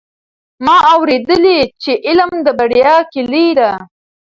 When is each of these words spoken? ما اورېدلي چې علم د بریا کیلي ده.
ما 0.65 0.75
اورېدلي 0.93 1.59
چې 1.83 1.91
علم 2.07 2.31
د 2.45 2.47
بریا 2.59 2.95
کیلي 3.13 3.47
ده. 3.59 3.71